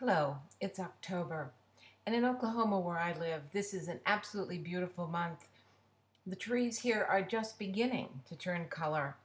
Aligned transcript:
Hello, 0.00 0.36
it's 0.60 0.78
October, 0.78 1.50
and 2.06 2.14
in 2.14 2.24
Oklahoma, 2.24 2.78
where 2.78 3.00
I 3.00 3.18
live, 3.18 3.42
this 3.52 3.74
is 3.74 3.88
an 3.88 3.98
absolutely 4.06 4.58
beautiful 4.58 5.08
month. 5.08 5.48
The 6.24 6.36
trees 6.36 6.78
here 6.78 7.04
are 7.10 7.20
just 7.20 7.58
beginning 7.58 8.08
to 8.28 8.36
turn 8.36 8.68
color, 8.68 9.16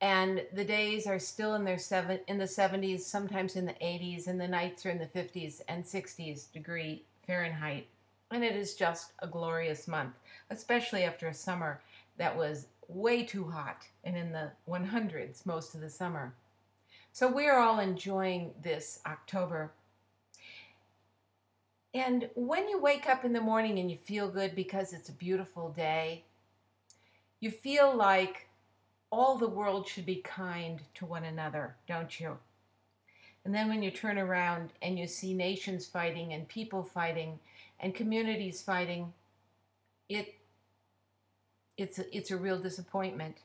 and 0.00 0.46
the 0.52 0.64
days 0.64 1.08
are 1.08 1.18
still 1.18 1.56
in 1.56 1.64
their 1.64 1.78
seven 1.78 2.20
in 2.28 2.38
the 2.38 2.44
70s, 2.44 3.00
sometimes 3.00 3.56
in 3.56 3.66
the 3.66 3.72
80s, 3.72 4.28
and 4.28 4.40
the 4.40 4.46
nights 4.46 4.86
are 4.86 4.90
in 4.90 5.00
the 5.00 5.04
50s 5.06 5.62
and 5.66 5.82
60s 5.82 6.52
degree 6.52 7.02
Fahrenheit. 7.26 7.88
And 8.30 8.44
it 8.44 8.54
is 8.54 8.76
just 8.76 9.14
a 9.18 9.26
glorious 9.26 9.88
month, 9.88 10.14
especially 10.50 11.02
after 11.02 11.26
a 11.26 11.34
summer 11.34 11.80
that 12.18 12.36
was 12.36 12.68
way 12.86 13.24
too 13.24 13.50
hot 13.50 13.84
and 14.04 14.16
in 14.16 14.30
the 14.30 14.52
100s 14.68 15.44
most 15.44 15.74
of 15.74 15.80
the 15.80 15.90
summer. 15.90 16.34
So 17.12 17.30
we're 17.30 17.58
all 17.58 17.78
enjoying 17.78 18.52
this 18.62 19.00
October. 19.06 19.72
And 21.92 22.30
when 22.34 22.70
you 22.70 22.80
wake 22.80 23.06
up 23.06 23.26
in 23.26 23.34
the 23.34 23.40
morning 23.40 23.78
and 23.78 23.90
you 23.90 23.98
feel 23.98 24.30
good 24.30 24.54
because 24.54 24.94
it's 24.94 25.10
a 25.10 25.12
beautiful 25.12 25.68
day, 25.68 26.24
you 27.38 27.50
feel 27.50 27.94
like 27.94 28.48
all 29.10 29.36
the 29.36 29.48
world 29.48 29.86
should 29.86 30.06
be 30.06 30.16
kind 30.16 30.80
to 30.94 31.04
one 31.04 31.24
another, 31.24 31.76
don't 31.86 32.18
you? 32.18 32.38
And 33.44 33.54
then 33.54 33.68
when 33.68 33.82
you 33.82 33.90
turn 33.90 34.18
around 34.18 34.72
and 34.80 34.98
you 34.98 35.06
see 35.06 35.34
nations 35.34 35.84
fighting 35.84 36.32
and 36.32 36.48
people 36.48 36.82
fighting 36.82 37.38
and 37.78 37.94
communities 37.94 38.62
fighting, 38.62 39.12
it 40.08 40.34
it's 41.76 41.98
a, 41.98 42.16
it's 42.16 42.30
a 42.30 42.36
real 42.36 42.58
disappointment. 42.58 43.38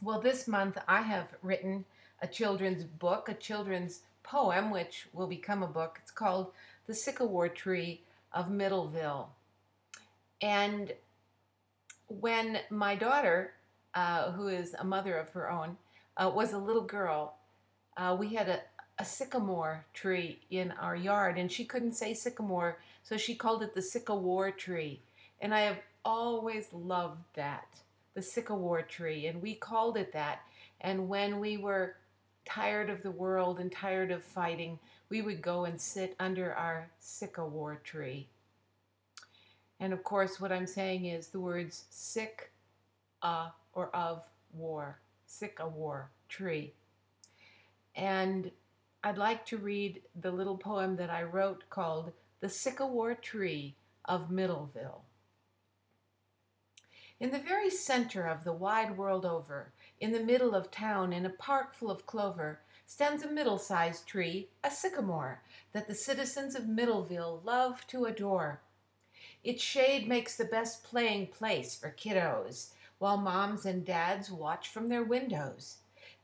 Well, 0.00 0.20
this 0.20 0.46
month 0.46 0.78
I 0.86 1.02
have 1.02 1.34
written 1.42 1.84
a 2.24 2.26
children's 2.26 2.84
book, 2.84 3.28
a 3.28 3.34
children's 3.34 4.00
poem, 4.22 4.70
which 4.70 5.06
will 5.12 5.26
become 5.26 5.62
a 5.62 5.66
book. 5.66 5.98
It's 6.02 6.10
called 6.10 6.52
The 6.86 6.94
Sick-a-War 6.94 7.50
Tree 7.50 8.00
of 8.32 8.48
Middleville. 8.48 9.26
And 10.40 10.94
when 12.08 12.60
my 12.70 12.94
daughter, 12.94 13.52
uh, 13.94 14.32
who 14.32 14.48
is 14.48 14.72
a 14.72 14.84
mother 14.84 15.18
of 15.18 15.28
her 15.32 15.50
own, 15.50 15.76
uh, 16.16 16.32
was 16.34 16.54
a 16.54 16.58
little 16.58 16.84
girl, 16.84 17.34
uh, 17.98 18.16
we 18.18 18.34
had 18.34 18.48
a, 18.48 18.60
a 18.98 19.04
sycamore 19.04 19.84
tree 19.92 20.38
in 20.50 20.72
our 20.80 20.96
yard, 20.96 21.36
and 21.36 21.52
she 21.52 21.66
couldn't 21.66 21.92
say 21.92 22.14
sycamore, 22.14 22.78
so 23.02 23.18
she 23.18 23.34
called 23.34 23.62
it 23.62 23.74
the 23.74 23.82
sick-a-war 23.82 24.50
tree. 24.50 24.98
And 25.42 25.54
I 25.54 25.60
have 25.60 25.78
always 26.06 26.68
loved 26.72 27.20
that, 27.34 27.68
the 28.14 28.22
sick-a-war 28.22 28.80
tree, 28.80 29.26
and 29.26 29.42
we 29.42 29.54
called 29.54 29.98
it 29.98 30.14
that. 30.14 30.40
And 30.80 31.06
when 31.06 31.38
we 31.38 31.58
were 31.58 31.96
tired 32.44 32.90
of 32.90 33.02
the 33.02 33.10
world 33.10 33.58
and 33.58 33.70
tired 33.72 34.10
of 34.10 34.22
fighting, 34.22 34.78
we 35.08 35.22
would 35.22 35.42
go 35.42 35.64
and 35.64 35.80
sit 35.80 36.14
under 36.18 36.54
our 36.54 36.90
sick-a-war 36.98 37.80
tree. 37.84 38.28
And 39.80 39.92
of 39.92 40.04
course, 40.04 40.40
what 40.40 40.52
I'm 40.52 40.66
saying 40.66 41.06
is 41.06 41.28
the 41.28 41.40
words 41.40 41.84
sick, 41.90 42.52
uh, 43.22 43.48
or 43.72 43.94
of 43.94 44.22
war, 44.52 45.00
sick-a-war 45.26 46.10
tree. 46.28 46.72
And 47.96 48.50
I'd 49.02 49.18
like 49.18 49.44
to 49.46 49.58
read 49.58 50.02
the 50.20 50.30
little 50.32 50.56
poem 50.56 50.96
that 50.96 51.10
I 51.10 51.22
wrote 51.22 51.64
called 51.70 52.12
The 52.40 52.48
Sick-a-War 52.48 53.14
Tree 53.16 53.76
of 54.04 54.30
Middleville. 54.30 55.02
In 57.20 57.30
the 57.30 57.38
very 57.38 57.70
center 57.70 58.26
of 58.26 58.44
the 58.44 58.52
wide 58.52 58.96
world 58.96 59.24
over, 59.24 59.72
in 60.04 60.12
the 60.12 60.20
middle 60.20 60.54
of 60.54 60.70
town, 60.70 61.14
in 61.14 61.24
a 61.24 61.30
park 61.30 61.72
full 61.72 61.90
of 61.90 62.04
clover, 62.04 62.60
stands 62.84 63.22
a 63.22 63.30
middle 63.30 63.56
sized 63.56 64.06
tree, 64.06 64.50
a 64.62 64.70
sycamore, 64.70 65.40
that 65.72 65.88
the 65.88 65.94
citizens 65.94 66.54
of 66.54 66.64
Middleville 66.64 67.42
love 67.42 67.86
to 67.86 68.04
adore. 68.04 68.60
Its 69.42 69.62
shade 69.62 70.06
makes 70.06 70.36
the 70.36 70.44
best 70.44 70.84
playing 70.84 71.28
place 71.28 71.74
for 71.74 71.90
kiddos, 71.90 72.72
while 72.98 73.16
moms 73.16 73.64
and 73.64 73.86
dads 73.86 74.30
watch 74.30 74.68
from 74.68 74.88
their 74.88 75.02
windows. 75.02 75.78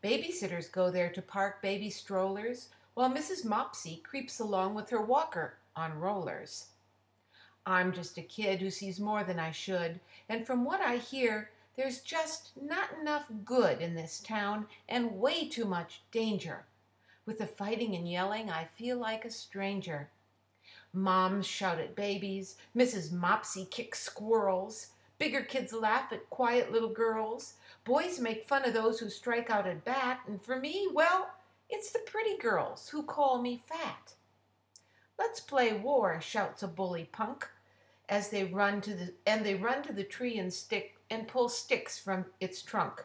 Babysitters 0.04 0.70
go 0.70 0.90
there 0.90 1.10
to 1.10 1.22
park 1.22 1.62
baby 1.62 1.88
strollers, 1.88 2.68
while 2.92 3.10
Mrs. 3.10 3.46
Mopsy 3.46 4.02
creeps 4.02 4.38
along 4.38 4.74
with 4.74 4.90
her 4.90 5.00
walker 5.00 5.54
on 5.74 5.98
rollers. 5.98 6.66
I'm 7.64 7.94
just 7.94 8.18
a 8.18 8.22
kid 8.22 8.60
who 8.60 8.70
sees 8.70 9.00
more 9.00 9.24
than 9.24 9.38
I 9.38 9.52
should, 9.52 10.00
and 10.28 10.46
from 10.46 10.66
what 10.66 10.82
I 10.82 10.98
hear, 10.98 11.48
there's 11.80 12.00
just 12.00 12.50
not 12.60 12.90
enough 13.00 13.24
good 13.42 13.80
in 13.80 13.94
this 13.94 14.20
town 14.20 14.66
and 14.86 15.18
way 15.18 15.48
too 15.48 15.64
much 15.64 16.02
danger. 16.12 16.66
With 17.24 17.38
the 17.38 17.46
fighting 17.46 17.96
and 17.96 18.06
yelling, 18.06 18.50
I 18.50 18.64
feel 18.64 18.98
like 18.98 19.24
a 19.24 19.30
stranger. 19.30 20.10
Moms 20.92 21.46
shout 21.46 21.78
at 21.78 21.96
babies, 21.96 22.56
Mrs. 22.76 23.10
Mopsy 23.10 23.70
kicks 23.70 23.98
squirrels, 23.98 24.88
bigger 25.16 25.40
kids 25.40 25.72
laugh 25.72 26.12
at 26.12 26.28
quiet 26.28 26.70
little 26.70 26.92
girls, 26.92 27.54
boys 27.86 28.20
make 28.20 28.44
fun 28.44 28.66
of 28.66 28.74
those 28.74 29.00
who 29.00 29.08
strike 29.08 29.48
out 29.48 29.66
at 29.66 29.82
bat, 29.82 30.20
and 30.26 30.42
for 30.42 30.58
me, 30.58 30.86
well, 30.92 31.30
it's 31.70 31.92
the 31.92 32.00
pretty 32.00 32.36
girls 32.36 32.90
who 32.90 33.02
call 33.02 33.40
me 33.40 33.56
fat. 33.56 34.12
Let's 35.18 35.40
play 35.40 35.72
war, 35.72 36.20
shouts 36.20 36.62
a 36.62 36.68
bully 36.68 37.08
punk, 37.10 37.48
as 38.06 38.28
they 38.28 38.44
run 38.44 38.82
to 38.82 38.92
the 38.92 39.14
and 39.24 39.46
they 39.46 39.54
run 39.54 39.82
to 39.84 39.94
the 39.94 40.04
tree 40.04 40.36
and 40.36 40.52
stick 40.52 40.99
and 41.10 41.28
pull 41.28 41.48
sticks 41.48 41.98
from 41.98 42.26
its 42.40 42.62
trunk 42.62 43.04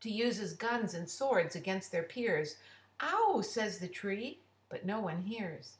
to 0.00 0.10
use 0.10 0.40
as 0.40 0.54
guns 0.54 0.94
and 0.94 1.08
swords 1.08 1.54
against 1.54 1.92
their 1.92 2.02
peers. 2.02 2.56
Ow, 3.02 3.42
says 3.42 3.78
the 3.78 3.88
tree, 3.88 4.40
but 4.68 4.86
no 4.86 5.00
one 5.00 5.22
hears. 5.22 5.76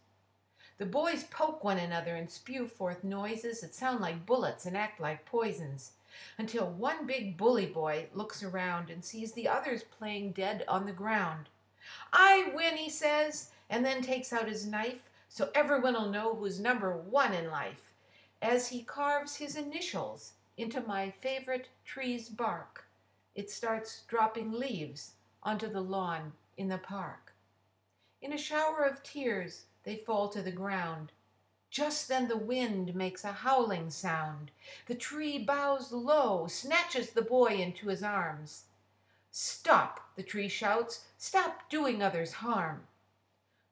The 0.78 0.86
boys 0.86 1.24
poke 1.24 1.62
one 1.62 1.78
another 1.78 2.16
and 2.16 2.30
spew 2.30 2.66
forth 2.66 3.04
noises 3.04 3.60
that 3.60 3.74
sound 3.74 4.00
like 4.00 4.26
bullets 4.26 4.64
and 4.66 4.76
act 4.76 5.00
like 5.00 5.26
poisons, 5.26 5.92
until 6.38 6.66
one 6.66 7.06
big 7.06 7.36
bully 7.36 7.66
boy 7.66 8.06
looks 8.14 8.42
around 8.42 8.90
and 8.90 9.04
sees 9.04 9.32
the 9.32 9.48
others 9.48 9.82
playing 9.82 10.32
dead 10.32 10.64
on 10.68 10.86
the 10.86 10.92
ground. 10.92 11.48
I 12.12 12.50
win, 12.54 12.76
he 12.76 12.90
says, 12.90 13.50
and 13.68 13.84
then 13.84 14.02
takes 14.02 14.32
out 14.32 14.48
his 14.48 14.66
knife 14.66 15.10
so 15.28 15.50
everyone'll 15.54 16.10
know 16.10 16.34
who's 16.34 16.58
number 16.58 16.96
one 16.96 17.32
in 17.32 17.50
life, 17.50 17.92
as 18.42 18.68
he 18.68 18.82
carves 18.82 19.36
his 19.36 19.56
initials 19.56 20.32
into 20.60 20.82
my 20.82 21.10
favorite 21.10 21.68
tree's 21.84 22.28
bark. 22.28 22.84
It 23.34 23.50
starts 23.50 24.02
dropping 24.08 24.52
leaves 24.52 25.12
onto 25.42 25.68
the 25.72 25.80
lawn 25.80 26.32
in 26.56 26.68
the 26.68 26.78
park. 26.78 27.32
In 28.20 28.32
a 28.32 28.38
shower 28.38 28.82
of 28.82 29.02
tears, 29.02 29.64
they 29.84 29.96
fall 29.96 30.28
to 30.28 30.42
the 30.42 30.52
ground. 30.52 31.12
Just 31.70 32.08
then 32.08 32.28
the 32.28 32.36
wind 32.36 32.94
makes 32.94 33.24
a 33.24 33.32
howling 33.32 33.90
sound. 33.90 34.50
The 34.86 34.94
tree 34.94 35.38
bows 35.38 35.92
low, 35.92 36.46
snatches 36.46 37.10
the 37.10 37.22
boy 37.22 37.54
into 37.54 37.88
his 37.88 38.02
arms. 38.02 38.64
Stop, 39.30 40.00
the 40.16 40.22
tree 40.22 40.48
shouts. 40.48 41.04
Stop 41.16 41.70
doing 41.70 42.02
others 42.02 42.32
harm. 42.34 42.82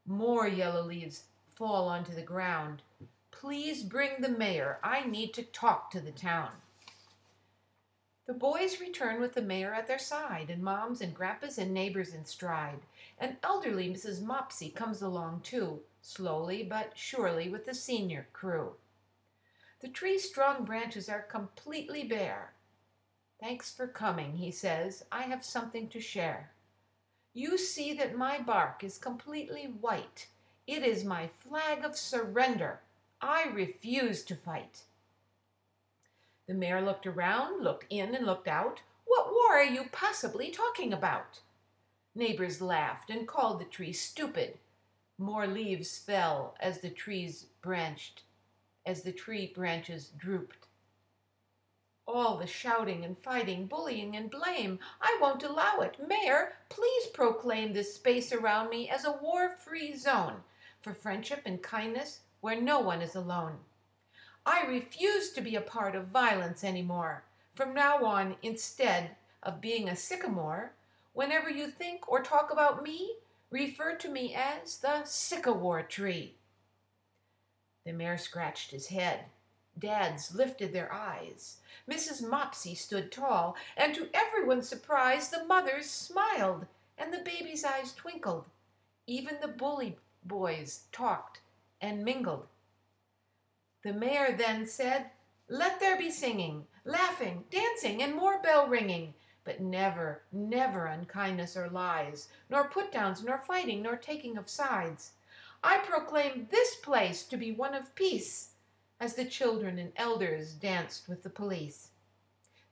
More 0.06 0.48
yellow 0.48 0.84
leaves 0.84 1.24
fall 1.54 1.88
onto 1.88 2.14
the 2.14 2.22
ground. 2.22 2.80
Please 3.30 3.82
bring 3.82 4.20
the 4.20 4.28
mayor. 4.28 4.78
I 4.82 5.04
need 5.04 5.34
to 5.34 5.42
talk 5.42 5.90
to 5.90 6.00
the 6.00 6.12
town. 6.12 6.50
The 8.28 8.34
boys 8.34 8.78
return 8.78 9.22
with 9.22 9.32
the 9.32 9.40
mayor 9.40 9.72
at 9.72 9.86
their 9.86 9.98
side, 9.98 10.50
and 10.50 10.62
moms 10.62 11.00
and 11.00 11.14
grandpas 11.14 11.56
and 11.56 11.72
neighbors 11.72 12.12
in 12.12 12.26
stride. 12.26 12.80
And 13.18 13.38
elderly 13.42 13.88
Mrs. 13.88 14.20
Mopsy 14.20 14.68
comes 14.68 15.00
along 15.00 15.40
too, 15.40 15.80
slowly 16.02 16.62
but 16.62 16.92
surely 16.94 17.48
with 17.48 17.64
the 17.64 17.72
senior 17.72 18.28
crew. 18.34 18.74
The 19.80 19.88
tree's 19.88 20.28
strong 20.28 20.66
branches 20.66 21.08
are 21.08 21.22
completely 21.22 22.04
bare. 22.04 22.52
Thanks 23.40 23.72
for 23.72 23.86
coming, 23.86 24.36
he 24.36 24.50
says. 24.50 25.06
I 25.10 25.22
have 25.22 25.42
something 25.42 25.88
to 25.88 25.98
share. 25.98 26.50
You 27.32 27.56
see 27.56 27.94
that 27.94 28.14
my 28.14 28.38
bark 28.38 28.84
is 28.84 28.98
completely 28.98 29.72
white. 29.80 30.28
It 30.66 30.82
is 30.82 31.02
my 31.02 31.28
flag 31.28 31.82
of 31.82 31.96
surrender. 31.96 32.80
I 33.22 33.44
refuse 33.44 34.22
to 34.24 34.36
fight. 34.36 34.82
The 36.48 36.54
mayor 36.54 36.80
looked 36.80 37.06
around, 37.06 37.62
looked 37.62 37.84
in, 37.90 38.14
and 38.14 38.24
looked 38.24 38.48
out. 38.48 38.80
What 39.04 39.30
war 39.30 39.58
are 39.58 39.62
you 39.62 39.84
possibly 39.92 40.50
talking 40.50 40.94
about? 40.94 41.40
Neighbors 42.14 42.62
laughed 42.62 43.10
and 43.10 43.28
called 43.28 43.60
the 43.60 43.66
tree 43.66 43.92
stupid. 43.92 44.58
More 45.18 45.46
leaves 45.46 45.98
fell 45.98 46.56
as 46.58 46.80
the 46.80 46.88
trees 46.88 47.46
branched, 47.60 48.22
as 48.86 49.02
the 49.02 49.12
tree 49.12 49.52
branches 49.54 50.08
drooped. 50.16 50.66
All 52.06 52.38
the 52.38 52.46
shouting 52.46 53.04
and 53.04 53.18
fighting, 53.18 53.66
bullying 53.66 54.16
and 54.16 54.30
blame, 54.30 54.78
I 55.02 55.18
won't 55.20 55.42
allow 55.42 55.80
it. 55.80 55.98
Mayor, 56.08 56.54
please 56.70 57.08
proclaim 57.08 57.74
this 57.74 57.94
space 57.94 58.32
around 58.32 58.70
me 58.70 58.88
as 58.88 59.04
a 59.04 59.18
war 59.20 59.50
free 59.50 59.94
zone 59.94 60.36
for 60.80 60.94
friendship 60.94 61.42
and 61.44 61.62
kindness 61.62 62.20
where 62.40 62.58
no 62.58 62.80
one 62.80 63.02
is 63.02 63.14
alone. 63.14 63.58
I 64.48 64.64
refuse 64.66 65.30
to 65.32 65.42
be 65.42 65.56
a 65.56 65.60
part 65.60 65.94
of 65.94 66.06
violence 66.06 66.64
anymore. 66.64 67.22
From 67.52 67.74
now 67.74 68.02
on, 68.06 68.36
instead 68.42 69.10
of 69.42 69.60
being 69.60 69.90
a 69.90 69.94
sycamore, 69.94 70.72
whenever 71.12 71.50
you 71.50 71.68
think 71.68 72.08
or 72.08 72.22
talk 72.22 72.50
about 72.50 72.82
me, 72.82 73.16
refer 73.50 73.94
to 73.96 74.08
me 74.08 74.34
as 74.34 74.78
the 74.78 75.04
sick-a-war 75.04 75.82
tree. 75.82 76.36
The 77.84 77.92
mayor 77.92 78.16
scratched 78.16 78.70
his 78.70 78.86
head. 78.86 79.26
Dads 79.78 80.34
lifted 80.34 80.72
their 80.72 80.90
eyes. 80.90 81.58
Mrs. 81.88 82.26
Mopsy 82.26 82.74
stood 82.74 83.12
tall, 83.12 83.54
and 83.76 83.94
to 83.94 84.08
everyone's 84.14 84.66
surprise, 84.66 85.28
the 85.28 85.44
mothers 85.44 85.90
smiled 85.90 86.64
and 86.96 87.12
the 87.12 87.18
baby's 87.18 87.64
eyes 87.64 87.92
twinkled. 87.92 88.46
Even 89.06 89.36
the 89.42 89.48
bully 89.48 89.98
boys 90.24 90.84
talked 90.90 91.42
and 91.82 92.02
mingled. 92.02 92.46
The 93.82 93.92
mayor 93.92 94.34
then 94.36 94.66
said, 94.66 95.10
Let 95.48 95.78
there 95.78 95.96
be 95.96 96.10
singing, 96.10 96.66
laughing, 96.84 97.44
dancing, 97.50 98.02
and 98.02 98.14
more 98.14 98.42
bell 98.42 98.66
ringing, 98.66 99.14
but 99.44 99.60
never, 99.60 100.22
never 100.32 100.86
unkindness 100.86 101.56
or 101.56 101.68
lies, 101.70 102.28
nor 102.50 102.68
put 102.68 102.90
downs, 102.92 103.22
nor 103.22 103.38
fighting, 103.38 103.82
nor 103.82 103.96
taking 103.96 104.36
of 104.36 104.48
sides. 104.48 105.12
I 105.62 105.78
proclaim 105.78 106.48
this 106.50 106.74
place 106.76 107.24
to 107.24 107.36
be 107.36 107.52
one 107.52 107.74
of 107.74 107.94
peace, 107.94 108.50
as 109.00 109.14
the 109.14 109.24
children 109.24 109.78
and 109.78 109.92
elders 109.96 110.54
danced 110.54 111.08
with 111.08 111.22
the 111.22 111.30
police. 111.30 111.90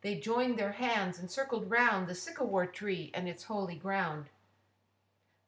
They 0.03 0.17
joined 0.17 0.59
their 0.59 0.73
hands 0.73 1.19
and 1.19 1.31
circled 1.31 1.71
round 1.71 2.09
the 2.09 2.15
sick-a-war 2.15 2.67
tree 2.67 3.11
and 3.15 3.29
its 3.29 3.45
holy 3.45 3.77
ground. 3.77 4.27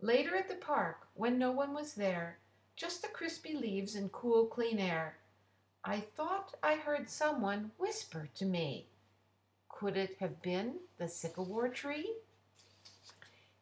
Later 0.01 0.37
at 0.37 0.49
the 0.49 0.55
park, 0.55 1.09
when 1.15 1.39
no 1.39 1.51
one 1.51 1.75
was 1.75 1.95
there, 1.95 2.39
just 2.77 3.03
the 3.03 3.09
crispy 3.09 3.55
leaves 3.55 3.97
and 3.97 4.13
cool, 4.13 4.47
clean 4.47 4.79
air, 4.79 5.17
I 5.85 6.01
thought 6.01 6.55
I 6.63 6.75
heard 6.75 7.09
someone 7.09 7.71
whisper 7.79 8.29
to 8.35 8.45
me. 8.45 8.87
Could 9.69 9.97
it 9.97 10.17
have 10.21 10.43
been 10.43 10.75
the 10.99 11.09
sick-a-war 11.09 11.69
tree? 11.69 12.15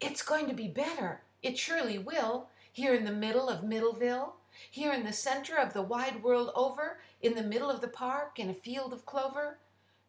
It's 0.01 0.23
going 0.23 0.49
to 0.49 0.55
be 0.55 0.69
better. 0.69 1.23
It 1.43 1.59
surely 1.59 1.99
will. 1.99 2.49
Here 2.73 2.95
in 2.95 3.05
the 3.05 3.13
middle 3.13 3.49
of 3.49 3.65
Middleville, 3.65 4.33
here 4.71 4.93
in 4.93 5.05
the 5.05 5.13
center 5.13 5.57
of 5.57 5.73
the 5.73 5.83
wide 5.83 6.23
world 6.23 6.51
over, 6.55 6.99
in 7.23 7.35
the 7.35 7.43
middle 7.43 7.71
of 7.71 7.81
the 7.81 7.89
park, 7.89 8.39
in 8.39 8.51
a 8.51 8.55
field 8.55 8.93
of 8.93 9.07
clover. 9.07 9.59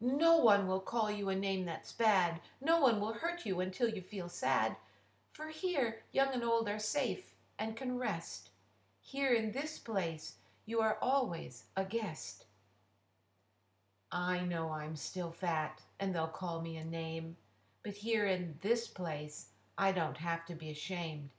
No 0.01 0.37
one 0.37 0.67
will 0.67 0.79
call 0.79 1.09
you 1.09 1.29
a 1.29 1.35
name 1.35 1.65
that's 1.65 1.91
bad. 1.91 2.39
No 2.61 2.79
one 2.81 2.99
will 2.99 3.13
hurt 3.13 3.45
you 3.45 3.61
until 3.61 3.89
you 3.89 4.01
feel 4.01 4.29
sad. 4.29 4.75
For 5.31 5.47
here, 5.47 5.99
young 6.11 6.33
and 6.33 6.43
old 6.43 6.67
are 6.67 6.79
safe 6.79 7.35
and 7.57 7.75
can 7.75 7.97
rest. 7.97 8.49
Here 9.01 9.33
in 9.33 9.51
this 9.51 9.79
place, 9.79 10.35
you 10.67 10.81
are 10.81 10.97
always 11.01 11.63
a 11.77 11.85
guest. 11.85 12.45
I 14.11 14.41
know 14.41 14.69
I'm 14.69 14.95
still 14.95 15.31
fat, 15.31 15.81
and 15.99 16.13
they'll 16.13 16.27
call 16.27 16.61
me 16.61 16.75
a 16.77 16.85
name, 16.85 17.37
but 17.83 17.93
here 17.93 18.25
in 18.25 18.55
this 18.61 18.85
place, 18.85 19.47
I 19.77 19.93
don't 19.93 20.17
have 20.17 20.45
to 20.47 20.55
be 20.55 20.69
ashamed. 20.69 21.29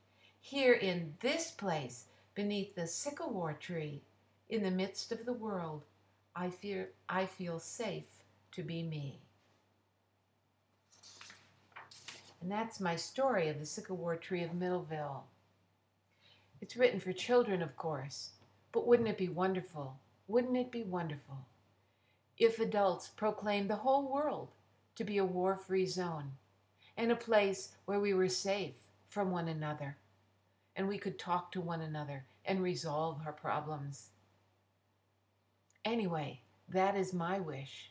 Here 0.40 0.72
in 0.72 1.12
this 1.20 1.50
place, 1.50 2.06
beneath 2.34 2.74
the 2.74 2.86
sick-a-war 2.86 3.58
tree, 3.60 4.02
in 4.48 4.62
the 4.62 4.70
midst 4.70 5.12
of 5.12 5.26
the 5.26 5.32
world, 5.32 5.84
I 6.34 6.48
feel, 6.48 6.86
I 7.08 7.26
feel 7.26 7.58
safe 7.58 8.24
to 8.52 8.62
be 8.62 8.82
me. 8.82 9.20
And 12.40 12.50
that's 12.50 12.80
my 12.80 12.96
story 12.96 13.48
of 13.48 13.58
the 13.58 13.66
sick-a-war 13.66 14.16
tree 14.16 14.42
of 14.42 14.52
Middleville. 14.52 15.22
It's 16.62 16.76
written 16.76 17.00
for 17.00 17.12
children, 17.12 17.60
of 17.60 17.76
course, 17.76 18.30
but 18.78 18.86
wouldn't 18.86 19.08
it 19.08 19.18
be 19.18 19.28
wonderful? 19.28 19.98
Wouldn't 20.28 20.56
it 20.56 20.70
be 20.70 20.84
wonderful 20.84 21.48
if 22.38 22.60
adults 22.60 23.08
proclaimed 23.08 23.68
the 23.68 23.74
whole 23.74 24.08
world 24.08 24.52
to 24.94 25.02
be 25.02 25.18
a 25.18 25.24
war 25.24 25.56
free 25.56 25.84
zone 25.84 26.30
and 26.96 27.10
a 27.10 27.16
place 27.16 27.72
where 27.86 27.98
we 27.98 28.14
were 28.14 28.28
safe 28.28 28.76
from 29.08 29.32
one 29.32 29.48
another 29.48 29.96
and 30.76 30.86
we 30.86 30.96
could 30.96 31.18
talk 31.18 31.50
to 31.50 31.60
one 31.60 31.80
another 31.80 32.24
and 32.44 32.62
resolve 32.62 33.20
our 33.26 33.32
problems? 33.32 34.10
Anyway, 35.84 36.40
that 36.68 36.94
is 36.94 37.12
my 37.12 37.40
wish. 37.40 37.90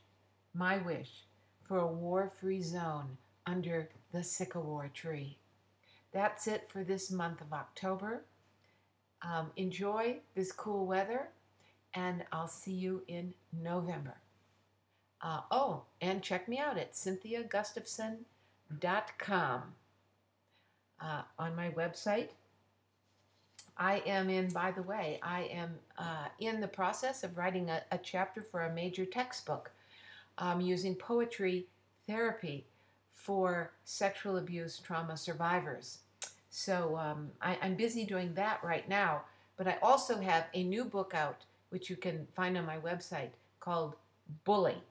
My 0.53 0.77
wish 0.77 1.25
for 1.65 1.79
a 1.79 1.85
war 1.91 2.31
free 2.39 2.61
zone 2.61 3.17
under 3.45 3.89
the 4.13 4.23
sick-a-war 4.23 4.89
tree. 4.93 5.37
That's 6.13 6.47
it 6.47 6.69
for 6.69 6.85
this 6.85 7.11
month 7.11 7.41
of 7.41 7.51
October. 7.51 8.23
Um, 9.21 9.51
enjoy 9.55 10.17
this 10.35 10.51
cool 10.51 10.85
weather, 10.85 11.29
and 11.93 12.25
I'll 12.31 12.47
see 12.47 12.73
you 12.73 13.03
in 13.07 13.33
November. 13.51 14.15
Uh, 15.21 15.41
oh, 15.49 15.83
and 16.01 16.21
check 16.21 16.47
me 16.47 16.59
out 16.59 16.77
at 16.77 16.93
cynthiagustavson.com. 16.93 19.61
Uh, 20.99 21.21
on 21.37 21.55
my 21.55 21.69
website, 21.71 22.29
I 23.77 24.01
am 24.05 24.29
in, 24.29 24.49
by 24.49 24.71
the 24.71 24.81
way, 24.81 25.19
I 25.21 25.43
am 25.43 25.75
uh, 25.97 26.27
in 26.39 26.59
the 26.59 26.67
process 26.67 27.23
of 27.23 27.37
writing 27.37 27.69
a, 27.69 27.83
a, 27.91 27.99
chapter 27.99 28.41
for 28.41 28.63
a 28.63 28.73
major 28.73 29.05
textbook 29.05 29.71
um, 30.39 30.61
using 30.61 30.95
poetry 30.95 31.67
therapy 32.07 32.65
for 33.13 33.73
sexual 33.83 34.37
abuse 34.37 34.79
trauma 34.79 35.15
survivors. 35.15 35.99
So 36.57 36.97
um, 36.97 37.29
I, 37.39 37.55
I'm 37.61 37.75
busy 37.75 38.03
doing 38.03 38.33
that 38.33 38.63
right 38.63 38.89
now, 38.89 39.21
but 39.57 39.67
I 39.67 39.77
also 39.83 40.19
have 40.19 40.47
a 40.55 40.63
new 40.63 40.85
book 40.85 41.13
out, 41.13 41.45
which 41.69 41.87
you 41.87 41.95
can 41.95 42.25
find 42.35 42.57
on 42.57 42.65
my 42.65 42.79
website, 42.79 43.29
called 43.59 43.95
Bully. 44.43 44.81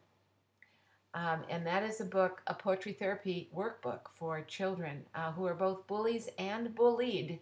Um, 1.13 1.43
and 1.51 1.67
that 1.67 1.83
is 1.83 2.01
a 2.01 2.05
book, 2.05 2.41
a 2.47 2.55
poetry 2.55 2.93
therapy 2.93 3.49
workbook 3.53 4.03
for 4.15 4.43
children 4.43 5.05
uh, 5.13 5.33
who 5.33 5.45
are 5.45 5.55
both 5.55 5.89
bullies 5.89 6.29
and 6.39 6.73
bullied. 6.73 7.41